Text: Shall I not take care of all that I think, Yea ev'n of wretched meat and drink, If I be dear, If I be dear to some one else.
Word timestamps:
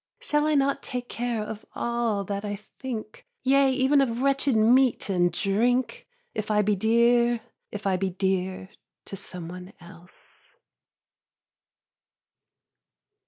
Shall 0.19 0.47
I 0.47 0.55
not 0.55 0.81
take 0.81 1.07
care 1.09 1.43
of 1.43 1.63
all 1.75 2.23
that 2.23 2.43
I 2.43 2.55
think, 2.55 3.23
Yea 3.43 3.85
ev'n 3.85 4.01
of 4.01 4.23
wretched 4.23 4.55
meat 4.55 5.11
and 5.11 5.31
drink, 5.31 6.07
If 6.33 6.49
I 6.49 6.63
be 6.63 6.75
dear, 6.75 7.39
If 7.71 7.85
I 7.85 7.97
be 7.97 8.09
dear 8.09 8.69
to 9.05 9.15
some 9.15 9.47
one 9.47 9.73
else. 9.79 10.55